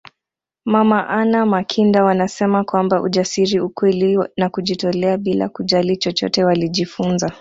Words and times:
Mama 0.65 1.07
Anna 1.09 1.45
Makinda 1.45 2.03
wanasema 2.03 2.63
kwamba 2.63 3.01
ujasiri 3.01 3.59
ukweli 3.59 4.19
na 4.37 4.49
kujitolea 4.49 5.17
bila 5.17 5.49
kujali 5.49 5.97
chochote 5.97 6.43
walijifunza 6.43 7.29